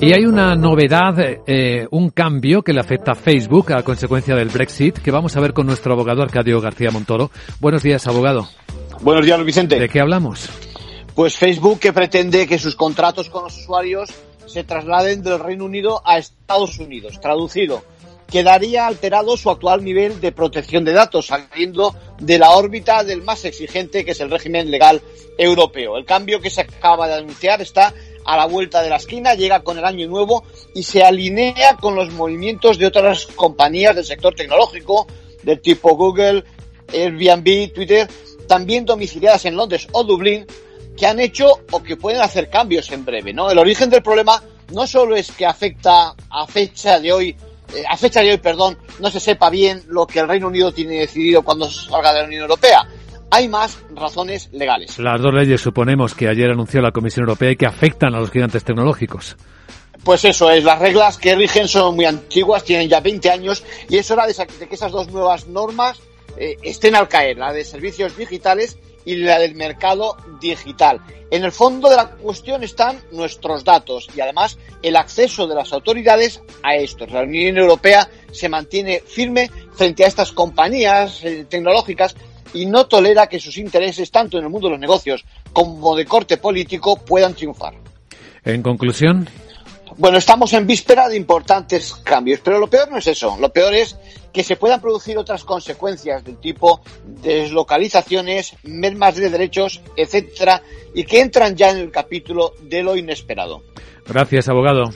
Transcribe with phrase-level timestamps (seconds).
[0.00, 1.14] Y hay una novedad,
[1.46, 5.40] eh, un cambio que le afecta a Facebook a consecuencia del Brexit, que vamos a
[5.40, 7.30] ver con nuestro abogado Arcadio García Montoro.
[7.60, 8.48] Buenos días, abogado.
[9.00, 9.78] Buenos días, Vicente.
[9.78, 10.50] ¿De qué hablamos?
[11.14, 14.10] Pues Facebook que pretende que sus contratos con los usuarios
[14.46, 17.20] se trasladen del Reino Unido a Estados Unidos.
[17.20, 17.82] Traducido,
[18.34, 23.44] quedaría alterado su actual nivel de protección de datos, saliendo de la órbita del más
[23.44, 25.00] exigente, que es el régimen legal
[25.38, 25.96] europeo.
[25.96, 27.94] El cambio que se acaba de anunciar está
[28.24, 30.42] a la vuelta de la esquina, llega con el año nuevo
[30.74, 35.06] y se alinea con los movimientos de otras compañías del sector tecnológico,
[35.44, 36.42] del tipo Google,
[36.92, 38.08] Airbnb, Twitter,
[38.48, 40.44] también domiciliadas en Londres o Dublín,
[40.96, 43.32] que han hecho o que pueden hacer cambios en breve.
[43.32, 43.48] ¿no?
[43.48, 47.36] El origen del problema no solo es que afecta a fecha de hoy,
[47.74, 50.72] eh, a fecha de hoy, perdón, no se sepa bien lo que el Reino Unido
[50.72, 52.86] tiene decidido cuando salga de la Unión Europea,
[53.30, 54.98] hay más razones legales.
[54.98, 58.30] Las dos leyes suponemos que ayer anunció la Comisión Europea y que afectan a los
[58.30, 59.36] gigantes tecnológicos.
[60.04, 63.96] Pues eso es, las reglas que rigen son muy antiguas, tienen ya 20 años y
[63.96, 65.98] es hora de, que esas dos nuevas normas
[66.36, 71.00] eh, estén al caer, la de servicios digitales y la del mercado digital.
[71.30, 75.72] En el fondo de la cuestión están nuestros datos y además el acceso de las
[75.72, 77.10] autoridades a estos.
[77.10, 82.14] La Unión Europea se mantiene firme frente a estas compañías eh, tecnológicas
[82.52, 86.04] y no tolera que sus intereses, tanto en el mundo de los negocios como de
[86.04, 87.74] corte político, puedan triunfar.
[88.44, 89.28] En conclusión.
[89.96, 93.36] Bueno, estamos en víspera de importantes cambios, pero lo peor no es eso.
[93.38, 93.96] Lo peor es
[94.32, 100.62] que se puedan producir otras consecuencias del tipo deslocalizaciones, mermas de derechos, etcétera,
[100.94, 103.62] y que entran ya en el capítulo de lo inesperado.
[104.06, 104.90] Gracias, abogado.